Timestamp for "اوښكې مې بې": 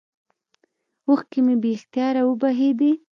1.07-1.69